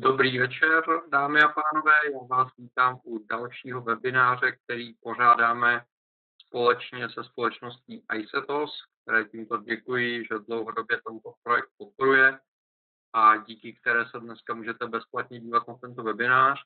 [0.00, 1.94] Dobrý večer, dámy a pánové.
[2.12, 5.84] Já vás vítám u dalšího webináře, který pořádáme
[6.46, 12.38] společně se společností ICETOS, které tímto děkuji, že dlouhodobě tento projekt podporuje
[13.12, 16.60] a díky které se dneska můžete bezplatně dívat na tento webinář.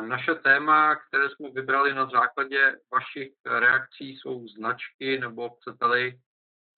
[0.00, 6.20] Naše téma, které jsme vybrali na základě vašich reakcí, jsou značky nebo chcete-li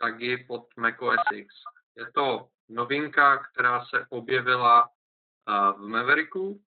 [0.00, 1.55] tagy pod macOS X.
[1.96, 4.88] Je to novinka, která se objevila
[5.73, 6.62] v Mavericku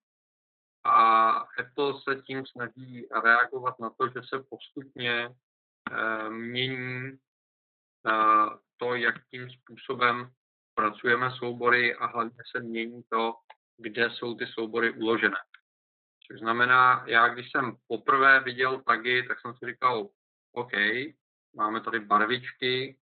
[0.84, 5.34] a Apple se tím snaží reagovat na to, že se postupně
[5.92, 7.18] eh, mění
[8.06, 10.30] eh, to, jakým způsobem
[10.74, 13.34] pracujeme soubory a hlavně se mění to,
[13.76, 15.36] kde jsou ty soubory uložené.
[16.26, 20.08] Což znamená, já když jsem poprvé viděl tagy, tak jsem si říkal,
[20.52, 20.72] OK,
[21.56, 22.98] máme tady barvičky,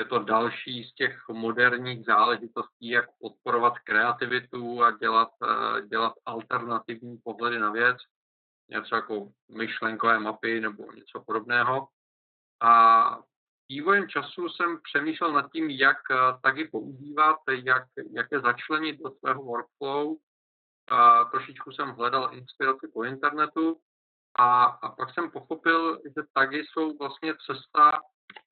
[0.00, 7.18] je to další z těch moderních záležitostí, jak podporovat kreativitu a dělat, eh, dělat alternativní
[7.24, 7.96] pohledy na věc,
[8.70, 11.88] něco jako myšlenkové mapy nebo něco podobného.
[12.60, 13.18] A
[13.68, 17.82] vývojem času jsem přemýšlel nad tím, jak eh, taky používat, jak,
[18.12, 20.16] jak je začlenit do svého workflow.
[20.88, 23.80] A trošičku jsem hledal inspiraci po internetu
[24.38, 28.00] a, a pak jsem pochopil, že tagy jsou vlastně cesta,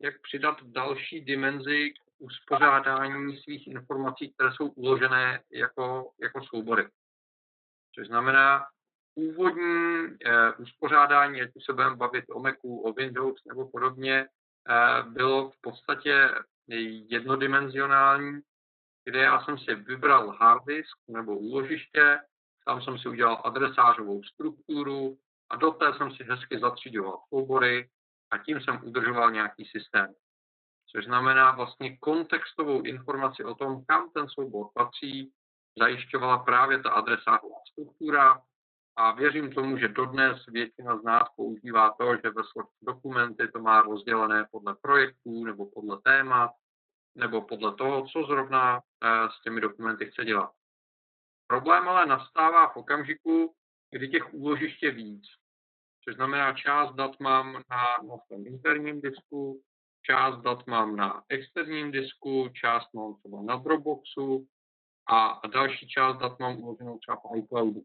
[0.01, 6.89] jak přidat další dimenzi k uspořádání svých informací, které jsou uložené jako, jako soubory.
[7.95, 8.67] Což znamená,
[9.15, 14.27] původní eh, uspořádání, ať už se budeme bavit o Macu, o Windows nebo podobně,
[14.69, 16.31] eh, bylo v podstatě
[17.09, 18.41] jednodimenzionální,
[19.05, 22.19] kde já jsem si vybral hard disk nebo úložiště,
[22.67, 25.19] tam jsem si udělal adresářovou strukturu
[25.51, 27.89] a do té jsem si hezky zatřídoval soubory
[28.31, 30.15] a tím jsem udržoval nějaký systém.
[30.91, 35.33] Což znamená vlastně kontextovou informaci o tom, kam ten soubor patří,
[35.79, 38.43] zajišťovala právě ta adresátová struktura
[38.97, 42.43] a věřím tomu, že dodnes většina z nás používá to, že ve
[42.83, 46.51] dokumenty to má rozdělené podle projektů nebo podle témat
[47.15, 50.51] nebo podle toho, co zrovna eh, s těmi dokumenty chce dělat.
[51.47, 53.55] Problém ale nastává v okamžiku,
[53.91, 55.25] kdy těch úložiště je víc
[56.09, 59.63] což znamená část dat mám na, na interním disku,
[60.03, 64.49] část dat mám na externím disku, část mám třeba na Dropboxu
[65.07, 67.83] a, a další část dat mám uloženou třeba v iCloudu.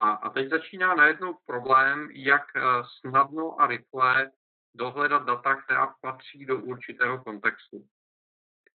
[0.00, 2.60] A, a teď začíná najednou problém, jak eh,
[3.00, 4.30] snadno a rychle
[4.74, 7.86] dohledat data, která patří do určitého kontextu.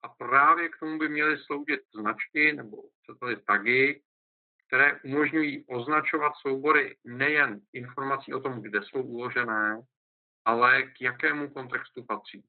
[0.03, 2.77] A právě k tomu by měly sloužit značky nebo
[3.47, 4.03] tagy,
[4.66, 9.82] které umožňují označovat soubory nejen informací o tom, kde jsou uložené,
[10.44, 12.44] ale k jakému kontextu patří.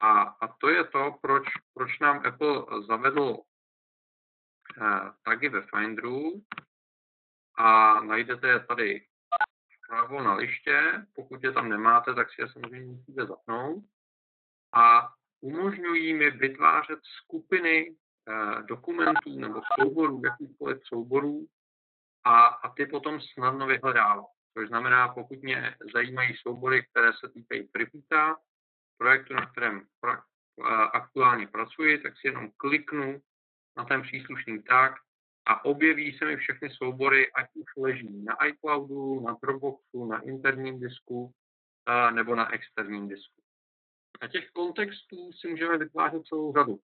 [0.00, 3.36] A, a to je to, proč, proč nám Apple zavedl
[4.82, 6.42] eh, tagy ve Finderu
[7.54, 9.06] a najdete je tady
[9.76, 11.06] vpravo na liště.
[11.14, 13.84] Pokud je tam nemáte, tak si je samozřejmě musíte zapnout.
[14.72, 15.08] A
[15.40, 17.96] umožňují mi vytvářet skupiny
[18.66, 21.46] dokumentů nebo souborů, jakýchkoliv souborů
[22.24, 24.24] a, a ty potom snadno vyhledávám.
[24.58, 28.36] Což znamená, pokud mě zajímají soubory, které se týkají Pripita,
[28.98, 30.22] projektu, na kterém pra,
[30.92, 33.20] aktuálně pracuji, tak si jenom kliknu
[33.76, 34.94] na ten příslušný tag
[35.46, 40.80] a objeví se mi všechny soubory, ať už leží na iCloudu, na Dropboxu, na interním
[40.80, 41.32] disku
[42.10, 43.42] nebo na externím disku.
[44.20, 46.80] A těch kontextů si můžeme vytvářet celou řadu.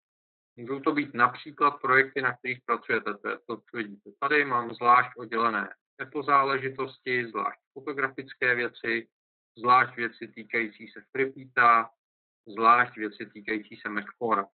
[0.56, 3.14] Můžou to být například projekty, na kterých pracujete.
[3.14, 4.44] To je to, co vidíte tady.
[4.44, 9.08] Mám zvlášť oddělené Apple záležitosti, zvlášť fotografické věci,
[9.58, 11.90] zvlášť věci týkající se Freepita,
[12.46, 14.46] zvlášť věci týkající se Macfora.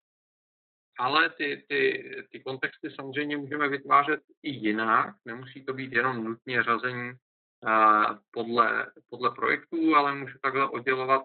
[0.99, 5.15] Ale ty, ty, ty kontexty samozřejmě můžeme vytvářet i jinak.
[5.25, 11.23] Nemusí to být jenom nutně řazení uh, podle, podle projektů, ale můžu takhle oddělovat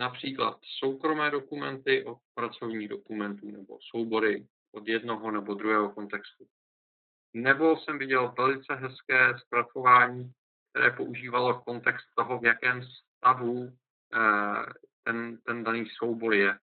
[0.00, 6.44] například soukromé dokumenty od pracovních dokumentů nebo soubory od jednoho nebo druhého kontextu.
[7.34, 10.32] Nebo jsem viděl velice hezké zpracování,
[10.70, 12.82] které používalo kontext toho, v jakém
[13.16, 13.72] stavu
[14.14, 14.72] eh,
[15.04, 16.58] ten, ten daný soubor je.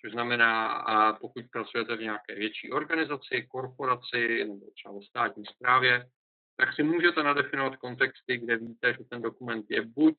[0.00, 0.84] Což znamená,
[1.20, 6.06] pokud pracujete v nějaké větší organizaci, korporaci nebo třeba státní správě,
[6.56, 10.14] tak si můžete nadefinovat kontexty, kde víte, že ten dokument je buď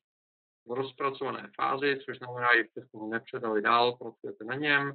[0.66, 4.92] v rozpracované fázi, což znamená, ještě jste ho nepředali dál, pracujete na něm.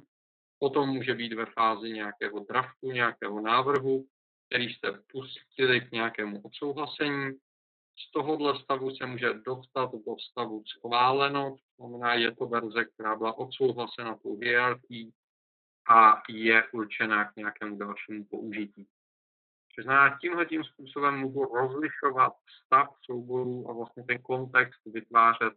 [0.58, 4.06] Potom může být ve fázi nějakého draftu, nějakého návrhu,
[4.46, 7.32] který jste pustili k nějakému odsouhlasení.
[8.08, 13.16] Z tohohle stavu se může dostat do stavu schváleno, to znamená, je to verze, která
[13.16, 15.12] byla odsouhlasena tou hierarchií
[15.90, 18.86] a je určená k nějakému dalšímu použití.
[19.74, 22.32] Což znamená, tímhle tím způsobem můžu rozlišovat
[22.64, 25.54] stav souborů a vlastně ten kontext vytvářet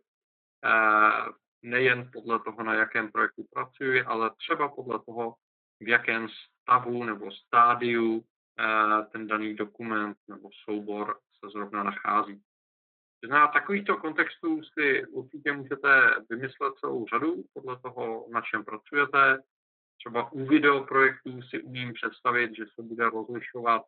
[0.65, 1.31] eh,
[1.61, 5.35] nejen podle toho, na jakém projektu pracuji, ale třeba podle toho,
[5.79, 6.27] v jakém
[6.61, 8.23] stavu nebo stádiu
[8.59, 12.41] eh, ten daný dokument nebo soubor se zrovna nachází.
[13.29, 19.43] Na takovýchto kontextů si určitě můžete vymyslet celou řadu podle toho, na čem pracujete.
[19.97, 23.81] Třeba u videoprojektů si umím představit, že se bude rozlišovat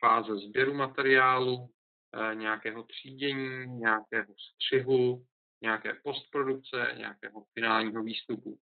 [0.00, 1.70] fáze sběru materiálu,
[2.14, 5.26] eh, nějakého třídění, nějakého střihu,
[5.62, 8.58] nějaké postprodukce, nějakého finálního výstupu.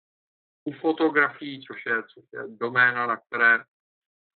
[0.65, 3.65] U fotografií, což je, což je doména, na které,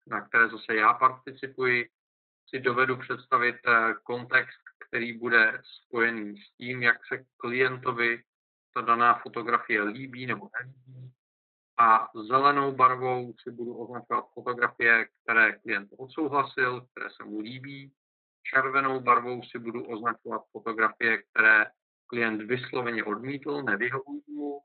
[0.07, 1.89] na které zase já participuji,
[2.49, 8.23] si dovedu představit eh, kontext, který bude spojený s tím, jak se klientovi
[8.73, 11.16] ta daná fotografie líbí nebo nelíbí.
[11.79, 17.91] A zelenou barvou si budu označovat fotografie, které klient odsouhlasil, které se mu líbí.
[18.43, 21.65] Červenou barvou si budu označovat fotografie, které
[22.07, 24.59] klient vysloveně odmítl, nevyhovují mu.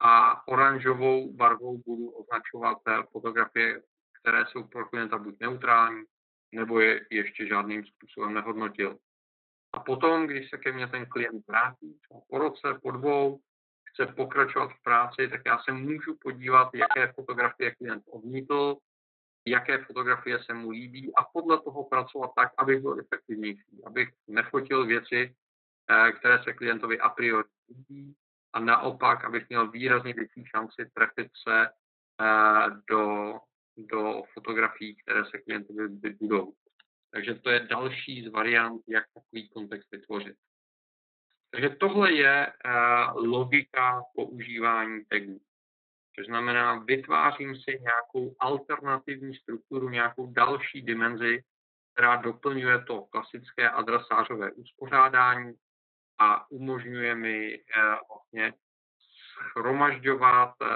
[0.00, 3.82] A oranžovou barvou budu označovat eh, fotografie,
[4.20, 6.02] které jsou pro klienta buď neutrální,
[6.52, 8.98] nebo je ještě žádným způsobem nehodnotil.
[9.72, 11.98] A potom, když se ke mně ten klient vrátí,
[12.30, 13.40] po roce, po dvou,
[13.92, 18.76] chce pokračovat v práci, tak já se můžu podívat, jaké fotografie klient odmítl,
[19.46, 24.86] jaké fotografie se mu líbí a podle toho pracovat tak, abych byl efektivnější, abych nefotil
[24.86, 25.34] věci,
[25.90, 28.16] eh, které se klientovi a priori líbí
[28.52, 31.68] a naopak, abych měl výrazně větší šanci trefit se
[32.20, 33.34] eh, do,
[33.76, 35.88] do fotografií, které se klientovi
[36.20, 36.52] budou.
[37.10, 40.36] Takže to je další z variant, jak takový kontext vytvořit.
[41.50, 45.40] Takže tohle je uh, logika používání tagů.
[46.18, 51.42] To znamená, vytvářím si nějakou alternativní strukturu, nějakou další dimenzi,
[51.92, 55.54] která doplňuje to klasické adresářové uspořádání
[56.18, 58.54] a umožňuje mi uh, vlastně
[59.50, 60.68] schromažďovat uh,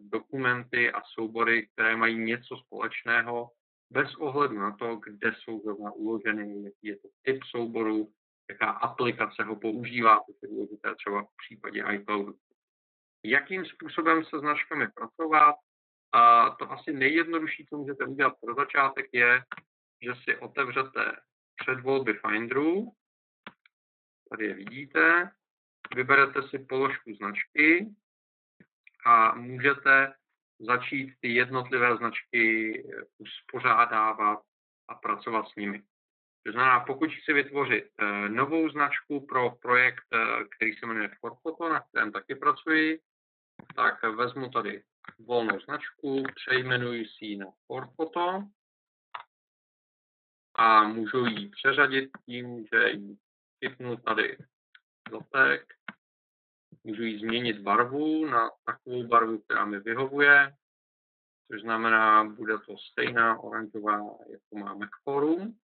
[0.00, 3.50] dokumenty a soubory, které mají něco společného
[3.90, 8.12] bez ohledu na to, kde jsou zrovna uloženy, jaký je to typ souboru,
[8.50, 12.34] jaká aplikace ho používá, to je důležité třeba v případě iCloudu.
[13.24, 15.56] Jakým způsobem se značkami pracovat?
[16.12, 19.44] A to asi nejjednodušší, co můžete udělat pro začátek, je,
[20.02, 21.16] že si otevřete
[21.56, 22.92] předvolby Finderu,
[24.30, 25.30] tady je vidíte,
[25.94, 27.94] vyberete si položku značky
[29.06, 30.14] a můžete
[30.60, 32.72] začít ty jednotlivé značky
[33.18, 34.42] uspořádávat
[34.88, 35.82] a pracovat s nimi.
[36.46, 41.68] To znamená, pokud chci vytvořit eh, novou značku pro projekt, eh, který se jmenuje Forfoto,
[41.68, 43.00] na kterém taky pracuji,
[43.76, 44.82] tak vezmu tady
[45.18, 48.42] volnou značku, přejmenuji si ji na Forfoto
[50.54, 53.16] a můžu ji přeřadit tím, že ji
[53.60, 54.38] typnu tady
[55.10, 55.74] dotek
[56.84, 60.56] Můžu jí změnit barvu na takovou barvu, která mi vyhovuje,
[61.50, 63.98] což znamená, bude to stejná oranžová,
[64.30, 65.58] jako máme v forum.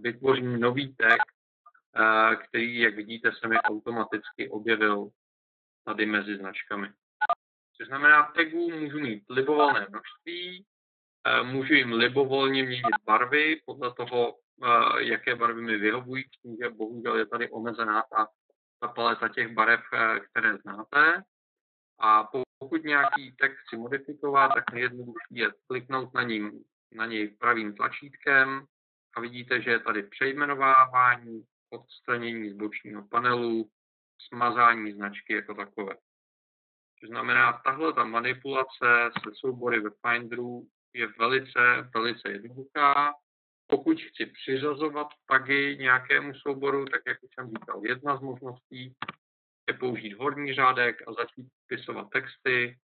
[0.00, 1.20] Vytvořím nový tag,
[1.96, 5.10] eh, který, jak vidíte, se mi automaticky objevil
[5.84, 6.88] tady mezi značkami.
[7.78, 10.66] To znamená, tagů můžu mít libovolné množství,
[11.26, 16.70] eh, můžu jim libovolně měnit barvy podle toho, eh, jaké barvy mi vyhovují, tím, že
[16.70, 18.28] bohužel je tady omezená ta,
[18.80, 19.80] ta paleta těch barev,
[20.30, 21.22] které znáte.
[22.00, 27.74] A pokud nějaký text chci modifikovat, tak nejjednodušší je kliknout na, ním, na něj pravým
[27.74, 28.66] tlačítkem
[29.16, 33.70] a vidíte, že je tady přejmenovávání, odstranění z bočního panelu,
[34.28, 35.94] smazání značky jako takové.
[37.00, 43.14] To znamená, tahle ta manipulace se soubory ve Finderu je velice, velice jednoduchá.
[43.66, 48.94] Pokud chci přiřazovat tagy nějakému souboru, tak jak už jsem říkal, jedna z možností
[49.70, 52.78] je použít horní řádek a začít vpisovat texty,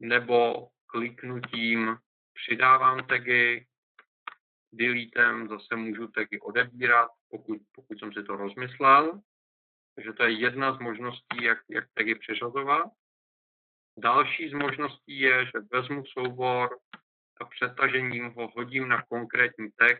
[0.00, 1.96] nebo kliknutím
[2.34, 3.66] přidávám tagy,
[4.72, 9.20] deletem zase můžu tagy odebírat, pokud, pokud jsem si to rozmyslel.
[9.94, 12.86] Takže to je jedna z možností, jak, jak tagy přiřazovat.
[13.98, 16.78] Další z možností je, že vezmu soubor
[17.40, 19.98] a přetažením ho hodím na konkrétní tag,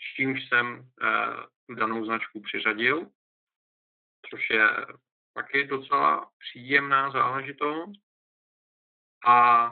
[0.00, 3.10] s čímž jsem eh, tu danou značku přiřadil,
[4.30, 4.68] což je
[5.36, 8.00] taky docela příjemná záležitost.
[9.26, 9.68] A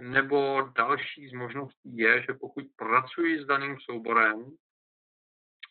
[0.00, 4.56] nebo další z možností je, že pokud pracuji s daným souborem,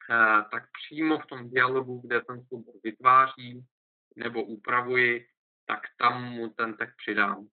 [0.10, 3.66] eh, tak přímo v tom dialogu, kde ten soubor vytváří
[4.16, 5.28] nebo upravuji,
[5.66, 7.48] tak tam mu ten text přidám.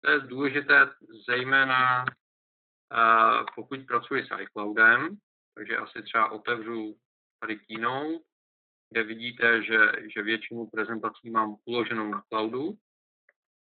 [0.00, 0.90] To je důležité
[1.26, 5.16] zejména uh, pokud pracuji s iCloudem,
[5.54, 6.98] takže asi třeba otevřu
[7.40, 8.24] tady Keynote,
[8.90, 9.78] kde vidíte, že,
[10.14, 12.78] že většinu prezentací mám uloženou na cloudu.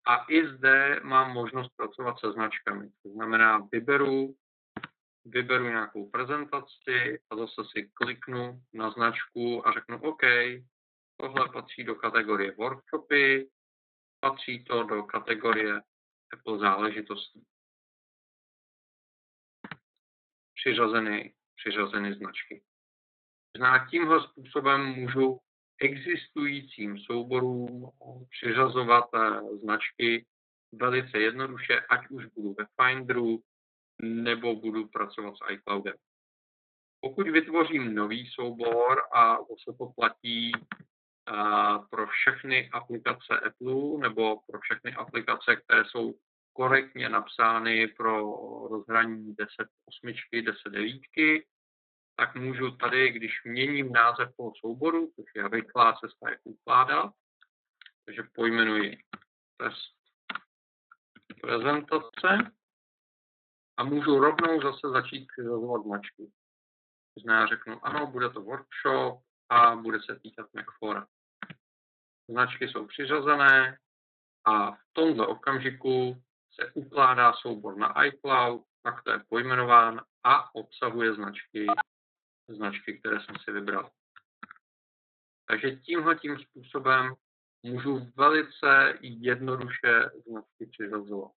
[0.07, 2.91] A i zde mám možnost pracovat se značkami.
[3.03, 4.35] To znamená, vyberu,
[5.25, 10.23] vyberu nějakou prezentaci a zase si kliknu na značku a řeknu OK,
[11.17, 13.49] tohle patří do kategorie workshopy,
[14.21, 15.83] Patří to do kategorie
[16.33, 17.47] Apple záležitostí.
[20.55, 22.63] Přiřazeny, přiřazeny značky.
[23.59, 25.39] Znamená, tímhle způsobem můžu
[25.81, 27.91] existujícím souborům
[28.31, 30.27] přiřazovat eh, značky
[30.73, 33.43] velice jednoduše, ať už budu ve Finderu,
[34.03, 35.95] nebo budu pracovat s iCloudem.
[37.01, 40.53] Pokud vytvořím nový soubor a zase to platí
[41.91, 46.15] pro všechny aplikace Apple nebo pro všechny aplikace, které jsou
[46.53, 48.21] korektně napsány pro
[48.69, 51.43] rozhraní 10.8, 10.9,
[52.19, 57.13] tak můžu tady, když měním název toho souboru, což je rychlá cesta, jak ukládat,
[58.05, 58.99] takže pojmenuji
[59.57, 59.95] test
[61.41, 62.51] prezentace
[63.77, 66.31] a můžu rovnou zase začít přizazovat značky.
[67.15, 71.07] To znamená, řeknu, ano, bude to workshop a bude se týkat Macfora
[72.31, 73.79] značky jsou přiřazené
[74.45, 76.23] a v tomto okamžiku
[76.61, 81.67] se ukládá soubor na iCloud, tak to je pojmenován a obsahuje značky,
[82.55, 83.91] značky, které jsem si vybral.
[85.47, 87.15] Takže tímhle tím způsobem
[87.63, 91.33] můžu velice jednoduše značky přiřazovat.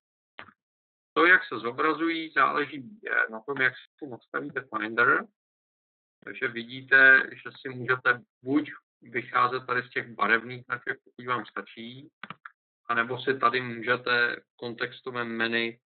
[1.14, 3.00] To, jak se zobrazují, záleží
[3.32, 5.26] na tom, jak si nastavíte Finder.
[6.24, 12.12] Takže vidíte, že si můžete buď vycházet tady z těch barevných značek, pokud vám stačí,
[12.86, 15.78] anebo si tady můžete v kontextovém menu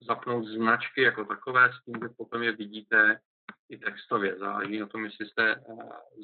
[0.00, 3.20] zapnout značky jako takové, s tím, že potom je vidíte
[3.68, 4.38] i textově.
[4.38, 5.60] Záleží na tom, jestli jste eh,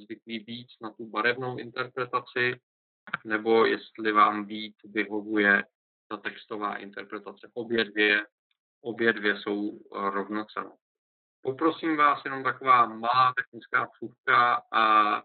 [0.05, 2.61] zvyklí víc na tu barevnou interpretaci,
[3.25, 5.65] nebo jestli vám víc vyhovuje
[6.09, 7.51] ta textová interpretace.
[7.55, 8.27] Obě dvě,
[8.81, 10.71] obě dvě jsou rovnocenné.
[11.43, 15.23] Poprosím vás jenom taková malá technická vsuvka a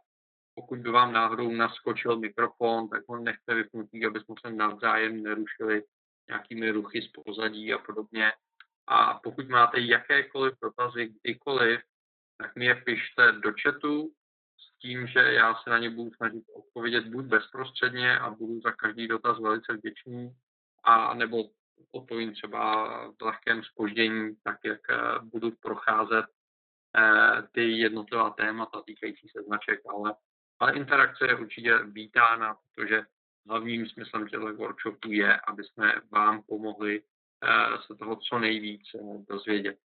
[0.56, 5.84] pokud by vám náhodou naskočil mikrofon, tak ho nechte vypnutý, aby jsme se navzájem nerušili
[6.28, 8.32] nějakými ruchy z pozadí a podobně.
[8.88, 11.82] A pokud máte jakékoliv dotazy kdykoliv,
[12.38, 14.12] tak mi je pište do chatu
[14.58, 18.72] s tím, že já se na ně budu snažit odpovědět buď bezprostředně a budu za
[18.72, 20.36] každý dotaz velice vděčný,
[20.84, 21.38] a nebo
[21.92, 26.26] odpovím třeba v lehkém spoždění, tak jak eh, budu procházet
[26.98, 30.16] eh, ty jednotlivá témata týkající se značek, ale
[30.60, 33.02] ale interakce je určitě vítána, protože
[33.48, 37.04] hlavním smyslem těchto workshopů je, aby jsme vám pomohli
[37.44, 39.00] eh, se toho co nejvíc eh,
[39.30, 39.78] dozvědět.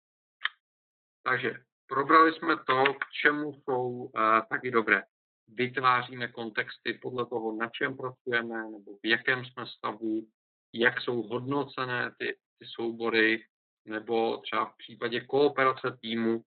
[1.24, 5.03] Takže probrali jsme to, k čemu jsou eh, taky dobré.
[5.48, 10.27] Vytváříme kontexty podle toho, na čem pracujeme, nebo v jakém jsme stavu,
[10.74, 13.46] jak jsou hodnocené ty, ty soubory,
[13.86, 16.43] nebo třeba v případě kooperace týmu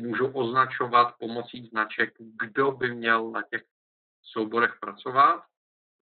[0.00, 3.62] můžu označovat pomocí značek, kdo by měl na těch
[4.22, 5.44] souborech pracovat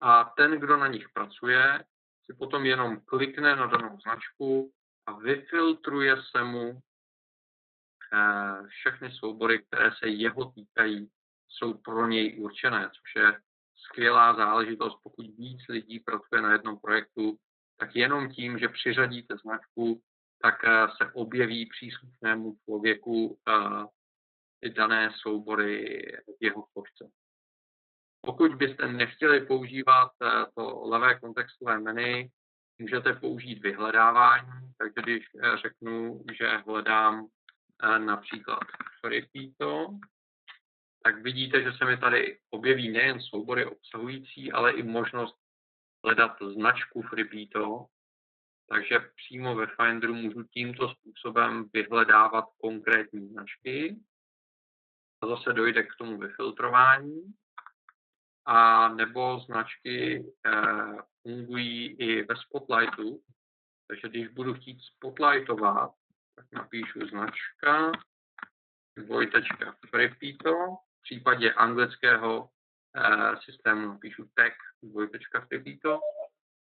[0.00, 1.84] a ten, kdo na nich pracuje,
[2.24, 4.72] si potom jenom klikne na danou značku
[5.06, 6.80] a vyfiltruje se mu
[8.68, 11.11] všechny soubory, které se jeho týkají,
[11.49, 13.40] jsou pro něj určené, což je
[13.76, 17.38] skvělá záležitost, pokud víc lidí pracuje na jednom projektu,
[17.76, 20.02] tak jenom tím, že přiřadíte značku,
[20.42, 26.02] tak eh, se objeví příslušnému člověku eh, dané soubory
[26.40, 27.11] jeho složce.
[28.21, 32.28] Pokud byste nechtěli používat eh, to levé kontextové menu,
[32.78, 35.25] můžete použít vyhledávání, takže když
[35.62, 37.26] řeknu, že hledám
[37.83, 38.61] například
[39.04, 39.99] Repeato,
[41.02, 45.37] tak vidíte, že se mi tady objeví nejen soubory obsahující, ale i možnost
[46.04, 47.87] hledat značku Freebito,
[48.69, 53.97] takže přímo ve Finderu můžu tímto způsobem vyhledávat konkrétní značky.
[55.21, 57.35] A zase dojde k tomu vyfiltrování.
[58.47, 60.52] A nebo značky eh,
[61.23, 63.23] fungují i ve Spotlightu.
[63.88, 65.90] Takže když budu chtít spotlightovat,
[66.35, 67.93] tak napíšu značka
[68.97, 70.55] dvojtečka Freepito.
[70.99, 72.50] V případě anglického
[72.97, 76.00] eh, systému napíšu tag dvojtečka Freepito.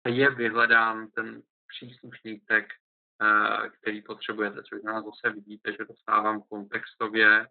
[0.07, 7.47] Je vyhledán ten příslušný tag, eh, který potřebujete, což znamená zase vidíte, že dostávám kontextově,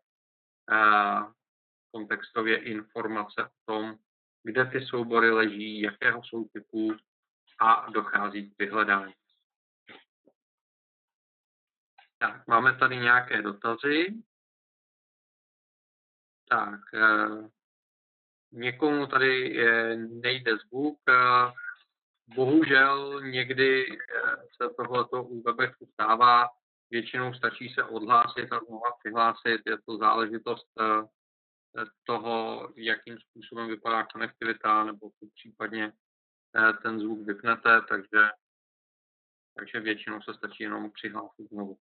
[0.73, 1.21] eh,
[1.93, 3.99] kontextově informace o tom,
[4.43, 6.97] kde ty soubory leží, jakého jsou typu
[7.61, 9.15] a dochází k vyhledání.
[12.19, 14.23] Tak, máme tady nějaké dotazy.
[16.49, 17.49] Tak, eh,
[18.53, 19.57] někomu tady
[19.97, 20.99] nejde zvuk,
[22.35, 26.49] Bohužel někdy eh, se tohleto u Webeku stává,
[26.91, 31.05] většinou stačí se odhlásit a znovu přihlásit, je to záležitost eh,
[32.05, 35.93] toho, jakým způsobem vypadá konektivita, nebo případně
[36.57, 38.29] eh, ten zvuk vypnete, takže,
[39.57, 41.78] takže většinou se stačí jenom přihlásit znovu.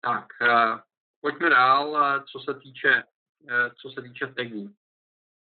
[0.00, 0.26] Tak,
[1.20, 3.02] pojďme dál, co se týče,
[3.82, 4.74] co se týče tagů.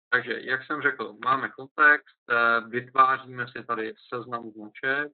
[0.09, 5.11] Takže, jak jsem řekl, máme kontext, eh, vytváříme si tady seznam značek,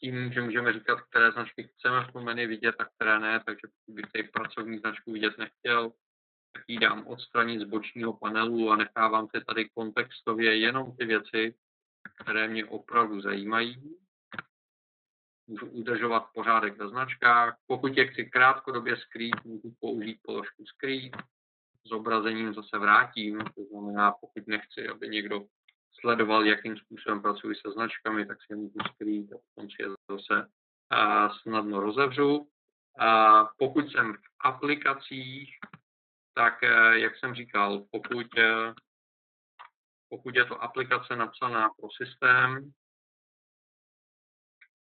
[0.00, 3.66] tím, že můžeme říkat, které značky chceme v tom menu vidět a které ne, takže
[3.66, 5.92] pokud bych tady pracovní značku vidět nechtěl,
[6.52, 11.54] tak ji dám odstranit z bočního panelu a nechávám si tady kontextově jenom ty věci,
[12.20, 13.98] které mě opravdu zajímají.
[15.48, 17.56] Můžu udržovat pořádek ve značkách.
[17.66, 21.16] Pokud je chci krátkodobě skrýt, můžu použít položku skrýt
[21.88, 23.38] zobrazením zase vrátím.
[23.38, 25.40] To znamená, pokud nechci, aby někdo
[26.00, 29.88] sledoval, jakým způsobem pracuji se značkami, tak si je můžu skrýt a potom si je
[30.10, 30.48] zase
[30.90, 32.48] a snadno rozevřu.
[32.98, 35.58] A pokud jsem v aplikacích,
[36.34, 38.74] tak e, jak jsem říkal, pokud, e,
[40.08, 42.72] pokud je to aplikace napsaná pro systém,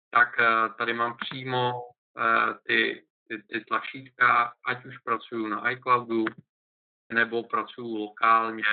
[0.09, 1.73] tak e, tady mám přímo
[2.63, 6.25] ty, ty, ty tlačítka, ať už pracuju na iCloudu,
[7.13, 8.63] nebo pracuji lokálně.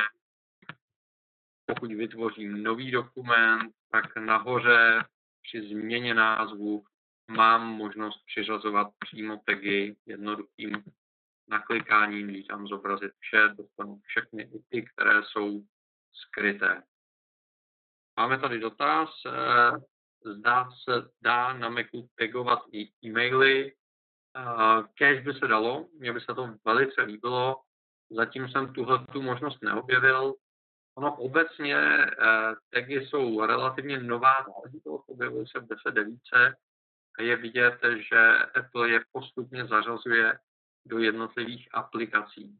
[1.66, 5.05] Pokud vytvořím nový dokument, tak nahoře
[5.42, 6.85] při změně názvu
[7.31, 10.85] mám možnost přiřazovat přímo tagy jednoduchým
[11.49, 15.62] naklikáním, když tam zobrazit vše, dostanu všechny i ty, které jsou
[16.12, 16.83] skryté.
[18.16, 19.70] Máme tady dotaz, eh,
[20.27, 23.73] zdá se dá na Macu tagovat i e-maily.
[24.95, 27.57] Kež by se dalo, mně by se to velice líbilo,
[28.11, 30.35] Zatím jsem tuhle tu možnost neobjevil.
[30.95, 36.55] Ono obecně eh, tagy jsou relativně nová záležitost, objevily se v 10.9
[37.19, 40.39] a je vidět, že Apple je postupně zařazuje
[40.87, 42.59] do jednotlivých aplikací.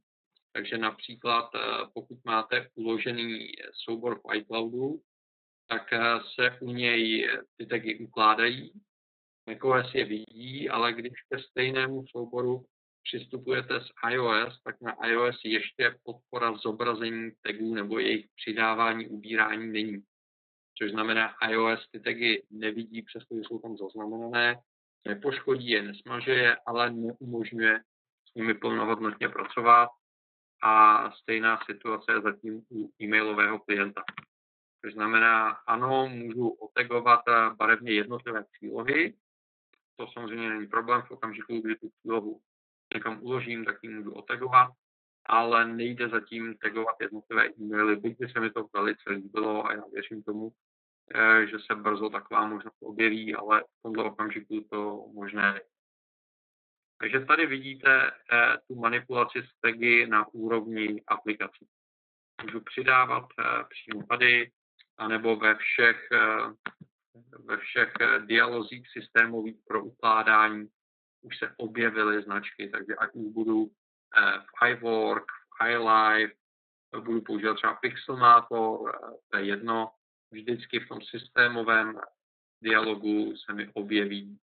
[0.53, 1.59] Takže například eh,
[1.95, 5.01] pokud máte uložený soubor v iCloudu,
[5.67, 8.73] tak eh, se u něj ty tagy ukládají.
[9.47, 12.65] macOS je vidí, ale když ke stejnému souboru
[13.03, 20.03] přistupujete z iOS, tak na iOS ještě podpora zobrazení tagů nebo jejich přidávání, ubírání není.
[20.79, 24.61] Což znamená, iOS ty tagy nevidí, přestože jsou tam zaznamenané,
[25.09, 27.81] nepoškodí je, nesmaže je, ale neumožňuje
[28.31, 29.89] s nimi plnohodnotně pracovat.
[30.63, 34.03] A stejná situace je zatím u e-mailového klienta.
[34.85, 37.21] Což znamená, ano, můžu otagovat
[37.57, 39.15] barevně jednotlivé přílohy,
[39.97, 42.41] to samozřejmě není problém v okamžiku, kdy tu přílohu
[42.95, 44.71] někam uložím, tak ji můžu otagovat,
[45.27, 49.83] ale nejde zatím tagovat jednotlivé e-maily, byť by se mi to velice líbilo a já
[49.93, 50.53] věřím tomu,
[51.15, 55.65] eh, že se brzo taková možnost objeví, ale v tomto okamžiku to možné není.
[56.99, 61.67] Takže tady vidíte eh, tu manipulaci s tagy na úrovni aplikací.
[62.43, 64.51] Můžu přidávat eh, přímo tady,
[64.99, 66.09] anebo ve všech,
[67.45, 67.93] ve všech
[68.27, 70.69] dialozích systémových pro ukládání
[71.23, 73.71] už se objevily značky, takže ať už budu
[74.41, 75.25] v iWork,
[75.61, 76.35] v iLife,
[77.01, 78.99] budu používat třeba Pixelmator,
[79.31, 79.91] to je jedno,
[80.31, 82.01] vždycky v tom systémovém
[82.63, 84.39] dialogu se mi objeví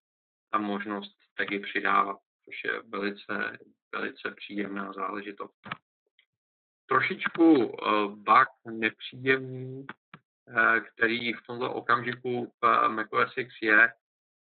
[0.50, 3.58] ta možnost tagy přidávat, což je velice,
[3.92, 5.54] velice příjemná záležitost.
[6.86, 7.76] Trošičku
[8.08, 9.86] bug nepříjemný,
[10.94, 13.92] který v tomto okamžiku v macOS X je,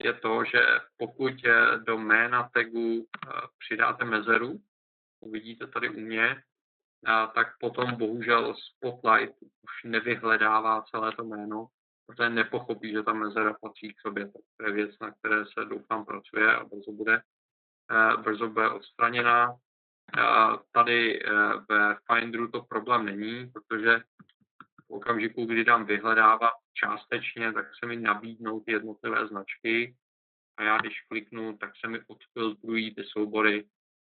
[0.04, 0.62] je to, že
[0.98, 1.34] pokud
[1.86, 3.06] do jména tagu uh,
[3.60, 4.60] přidáte mezeru,
[5.20, 6.44] uvidíte tady u mě,
[7.36, 11.68] tak potom bohužel Spotlight už nevyhledává celé to jméno,
[12.06, 14.32] protože nepochopí, že ta mezera patří k sobě.
[14.58, 17.22] To je věc, na které se doufám pracuje a brzo bude,
[17.92, 19.56] eh, brzo bude odstraněná.
[20.72, 21.30] Tady eh,
[21.70, 24.02] ve Finderu to problém není, protože
[24.92, 29.96] v okamžiku, kdy dám vyhledávat částečně, tak se mi nabídnou ty jednotlivé značky
[30.58, 33.68] a já když kliknu, tak se mi odfiltrují ty soubory,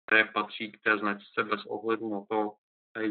[0.05, 2.51] které patří k té značce bez ohledu na to,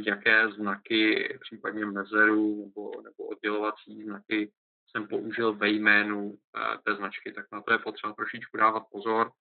[0.07, 4.53] jaké znaky, případně mezeru nebo, nebo oddělovací znaky
[4.91, 9.33] jsem použil ve jménu eh, té značky, tak na to je potřeba trošičku dávat pozor.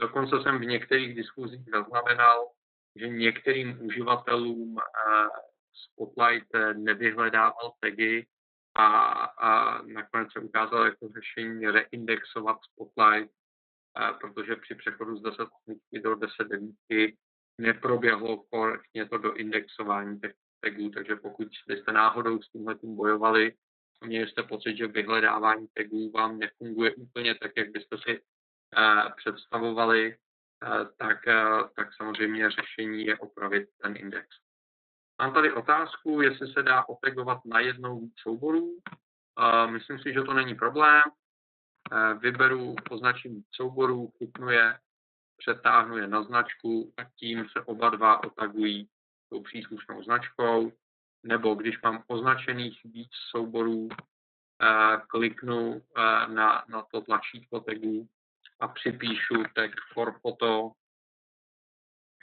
[0.00, 2.48] Dokonce jsem v některých diskuzích zaznamenal,
[2.96, 8.26] že některým uživatelům eh, Spotlight nevyhledával tagy
[8.74, 8.86] a,
[9.24, 13.32] a nakonec se ukázalo jako řešení reindexovat Spotlight,
[13.98, 15.48] eh, protože při přechodu z 10
[16.02, 17.16] do 10 devítky
[17.58, 23.54] neproběhlo korektně to do indexování těch tagů, takže pokud jste náhodou s tímhle tím bojovali,
[24.04, 30.16] měli jste pocit, že vyhledávání tagů vám nefunguje úplně tak, jak byste si uh, představovali,
[30.16, 31.18] uh, tak,
[31.76, 34.28] tak samozřejmě řešení je opravit ten index.
[35.18, 38.78] Mám tady otázku, jestli se dá otagovat na jednou víc souborů.
[39.66, 41.02] Myslím si, že to není problém.
[41.92, 44.78] Uh, vyberu, označím souborů, chytnu je,
[45.36, 48.88] přetáhnu je na značku a tím se oba dva otagují
[49.28, 50.72] tou příslušnou značkou.
[51.22, 53.88] Nebo když mám označených víc souborů,
[54.62, 58.08] eh, kliknu eh, na, na to tlačítko tagu
[58.60, 60.72] a připíšu tag for photo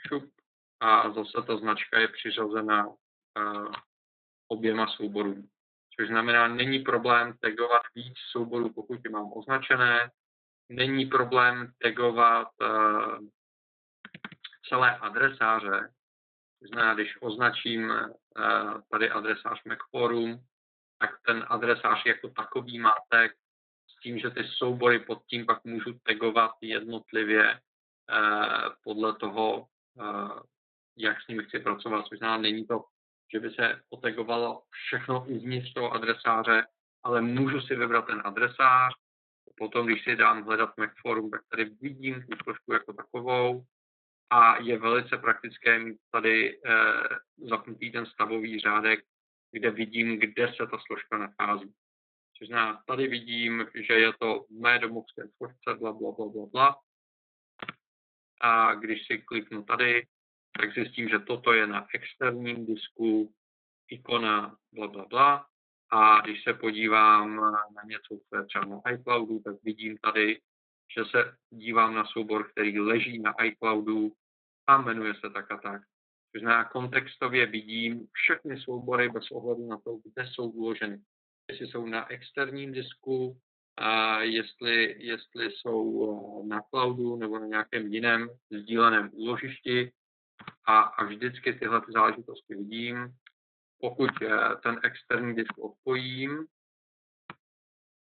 [0.08, 0.32] šup,
[0.80, 3.72] a zase ta značka je přiřazena eh,
[4.48, 5.48] oběma souborům.
[5.96, 10.10] Což znamená, není problém tagovat víc souborů, pokud je mám označené,
[10.68, 13.18] není problém tagovat uh,
[14.68, 15.92] celé adresáře.
[16.60, 20.44] Znamená, když označím uh, tady adresář MacForum,
[20.98, 23.30] tak ten adresář jako takový má tag
[23.90, 27.60] s tím, že ty soubory pod tím pak můžu tagovat jednotlivě
[28.84, 29.66] podle toho,
[31.02, 32.06] jak s nimi chci pracovat.
[32.06, 32.84] Což znamená, není to,
[33.32, 36.66] že by se otagovalo všechno uvnitř toho adresáře,
[37.02, 38.92] ale můžu si vybrat ten adresář,
[39.60, 43.64] Potom, když si dám hledat Macforum, tak tady vidím tu složku jako takovou
[44.30, 46.72] a je velice praktické mít tady eh,
[47.36, 49.04] zapnutý ten stavový řádek,
[49.52, 51.74] kde vidím, kde se ta složka nachází.
[52.38, 56.46] Což znamená, tady vidím, že je to v mé domovské složce, bla, bla, bla, bla,
[56.46, 56.76] bla.
[58.40, 60.06] A když si kliknu tady,
[60.58, 63.34] tak zjistím, že toto je na externím disku,
[63.90, 65.46] ikona, bla, bla, bla.
[65.90, 67.36] A když se podívám
[67.74, 70.40] na něco, co je třeba na iCloudu, tak vidím tady,
[70.96, 74.12] že se dívám na soubor, který leží na iCloudu
[74.66, 75.82] a jmenuje se tak a tak.
[76.34, 81.00] To znamená, kontextově vidím všechny soubory bez ohledu na to, kde jsou uloženy.
[81.50, 83.40] Jestli jsou na externím disku,
[83.80, 89.92] a jestli, jestli jsou na cloudu nebo na nějakém jiném sdíleném úložišti.
[90.64, 93.14] A, a vždycky tyhle záležitosti vidím.
[93.80, 94.10] Pokud
[94.62, 96.46] ten externí disk odpojím,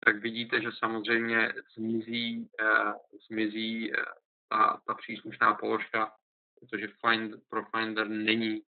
[0.05, 2.93] tak vidíte, že samozřejmě zmizí, eh,
[3.27, 4.05] zmizí eh,
[4.49, 6.13] ta, ta příslušná položka,
[6.59, 8.61] protože find, pro Finder není,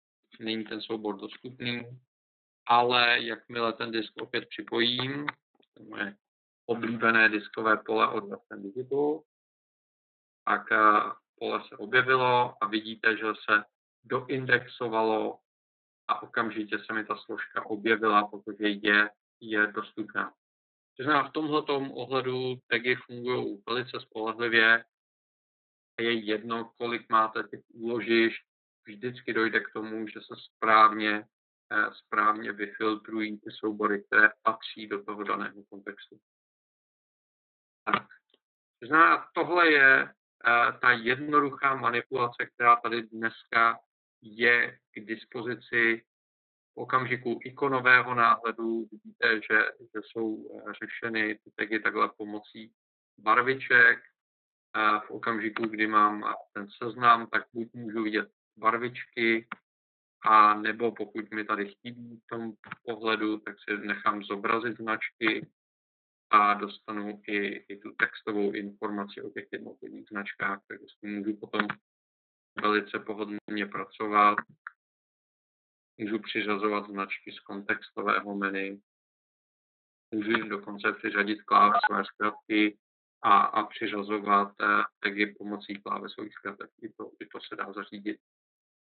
[0.41, 2.01] není ten soubor dostupný,
[2.67, 5.27] ale jakmile ten disk opět připojím,
[5.75, 6.17] to moje
[6.67, 9.23] oblíbené diskové pole od Western Digital,
[10.45, 13.65] tak eh, pole se objevilo a vidíte, že se
[14.05, 15.39] doindexovalo
[16.09, 20.35] a okamžitě se mi ta složka objevila, protože je, je dostupná.
[20.97, 24.85] To znamená, v tomhle ohledu tagy fungují velice spolehlivě.
[26.01, 28.43] Je jedno, kolik máte těch úložišť,
[28.87, 31.27] vždycky dojde k tomu, že se správně,
[31.73, 36.19] eh, správně vyfiltrují ty soubory, které patří do toho daného kontextu.
[37.85, 38.07] Tak.
[38.81, 40.15] To znamená, tohle je
[40.81, 43.79] ta jednoduchá manipulace, která tady dneska
[44.23, 46.05] je k dispozici
[46.75, 52.73] v okamžiku ikonového náhledu vidíte, že, že jsou řešeny ty tagy takhle pomocí
[53.19, 53.99] barviček.
[55.07, 59.49] V okamžiku, kdy mám ten seznam, tak buď můžu vidět barvičky,
[60.25, 62.53] a nebo pokud mi tady chybí v tom
[62.85, 65.51] pohledu, tak si nechám zobrazit značky
[66.33, 67.37] a dostanu i,
[67.69, 71.61] i tu textovou informaci o těch jednotlivých značkách, takže s tím můžu potom
[72.63, 74.39] velice pohodlně pracovat.
[75.99, 78.81] Můžu přiřazovat značky z kontextového menu,
[80.15, 82.79] můžu dokonce přiřadit klávesové zkratky
[83.23, 86.71] a, a přiřazovat eh, tagy pomocí klávesových zkratek.
[86.83, 88.21] I to, I to se dá zařídit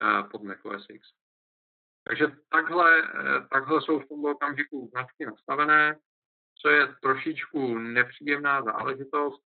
[0.03, 1.07] eh, pod macOS X.
[2.03, 5.99] Takže takhle, eh, takhle jsou v tomto okamžiku značky nastavené.
[6.61, 9.43] Co je trošičku nepříjemná záležitost,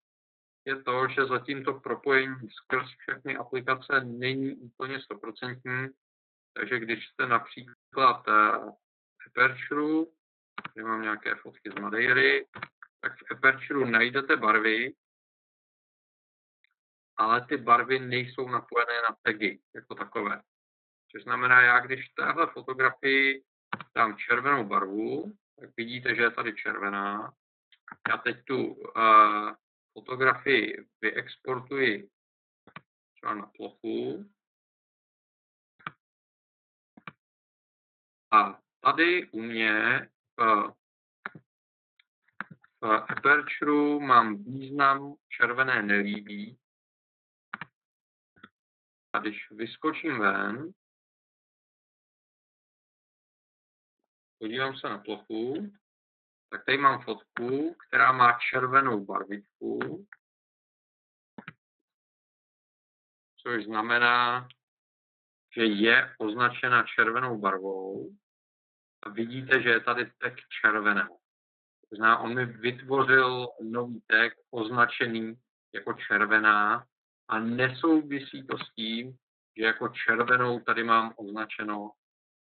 [0.66, 5.88] je to, že zatím to propojení skrz všechny aplikace není úplně stoprocentní.
[6.54, 10.12] Takže když jste například v Aperture,
[10.74, 12.48] kde mám nějaké fotky z Madeiry,
[13.02, 14.94] tak v Aperture najdete barvy,
[17.18, 20.42] ale ty barvy nejsou napojené na tagy jako takové.
[21.12, 23.44] Což znamená, já když v téhle fotografii
[23.96, 27.34] dám červenou barvu, tak vidíte, že je tady červená.
[28.10, 29.54] Já teď tu uh,
[29.94, 32.10] fotografii vyexportuji
[33.16, 34.26] třeba na plochu.
[38.32, 40.00] A tady u mě
[40.38, 40.74] v,
[42.82, 46.60] v Aperture mám význam červené nelíbí.
[49.14, 50.74] A když vyskočím ven,
[54.40, 55.72] podívám se na plochu,
[56.50, 60.06] tak tady mám fotku, která má červenou barvičku,
[63.38, 64.48] což znamená,
[65.56, 68.16] že je označena červenou barvou
[69.04, 71.20] a vidíte, že je tady tek červeného.
[71.90, 75.36] To znamená, on mi vytvořil nový tag označený
[75.74, 76.86] jako červená
[77.28, 79.18] a nesouvisí to s tím,
[79.58, 81.92] že jako červenou tady mám označeno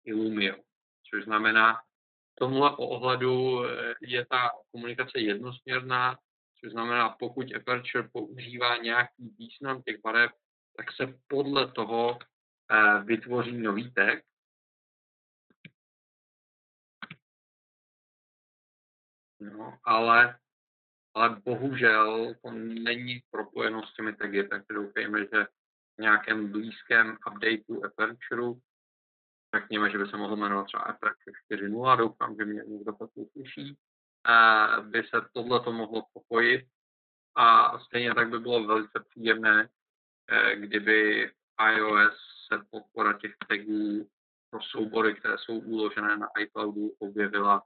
[0.05, 0.70] Illumio
[1.11, 6.19] což znamená, v tomhle ohledu eh, je ta komunikace jednosměrná,
[6.61, 10.31] což znamená, pokud Aperture používá nějaký význam těch barev,
[10.77, 14.19] tak se podle toho eh, vytvoří nový tag.
[19.41, 20.39] No, ale,
[21.15, 25.45] ale bohužel to není propojeno s těmi tagy, takže doufejme, že
[25.97, 28.61] v nějakém blízkém updateu Aperture
[29.57, 33.77] řekněme, že by se mohl jmenovat třeba Attraction 4.0, doufám, že mě někdo to uslyší,
[34.81, 36.67] by se tohle to mohlo propojit
[37.35, 39.69] a stejně tak by bylo velice příjemné,
[40.29, 41.31] eh, kdyby
[41.75, 42.15] iOS
[42.53, 44.11] se podpora těch tagů
[44.51, 47.63] pro soubory, které jsou uložené na iCloudu, objevila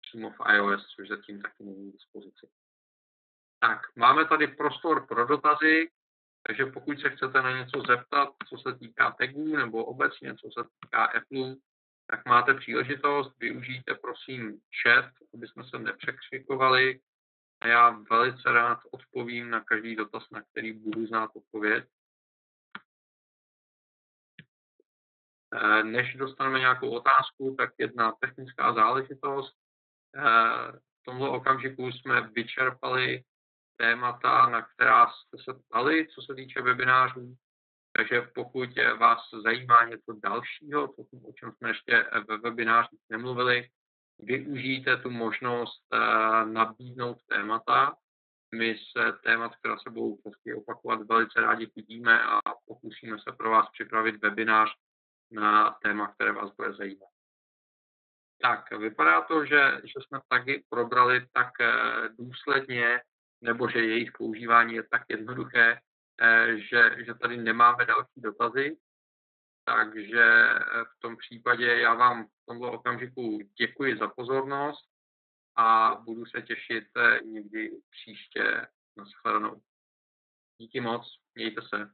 [0.00, 2.48] přímo v iOS, což zatím taky není k dispozici.
[3.58, 5.90] Tak, máme tady prostor pro dotazy.
[6.46, 10.68] Takže pokud se chcete na něco zeptat, co se týká tagů nebo obecně, co se
[10.80, 11.54] týká Apple,
[12.06, 15.04] tak máte příležitost, využijte prosím chat,
[15.34, 17.00] aby jsme se nepřekřikovali
[17.60, 21.84] a já velice rád odpovím na každý dotaz, na který budu znát odpověď.
[25.54, 29.54] Eh, než dostaneme nějakou otázku, tak jedna technická záležitost.
[30.16, 33.24] Eh, v tomto okamžiku jsme vyčerpali
[33.76, 37.36] témata, na která jste se ptali, co se týče webinářů.
[37.96, 43.68] Takže pokud vás zajímá něco dalšího, o čem jsme ještě ve webinářích nemluvili,
[44.18, 45.98] využijte tu možnost eh,
[46.44, 47.96] nabídnout témata.
[48.54, 53.50] My se témat, která se budou prostě opakovat, velice rádi vidíme a pokusíme se pro
[53.50, 54.68] vás připravit webinář
[55.30, 57.08] na téma, které vás bude zajímat.
[58.42, 61.74] Tak, vypadá to, že, že jsme taky probrali tak eh,
[62.18, 63.00] důsledně,
[63.40, 65.80] nebo že jejich používání je tak jednoduché,
[66.20, 68.76] eh, že, že tady nemáme další dotazy.
[69.64, 74.88] Takže eh, v tom případě já vám v tomto okamžiku děkuji za pozornost
[75.56, 79.62] a budu se těšit eh, někdy příště na shledanou.
[80.60, 81.90] Díky moc, mějte se.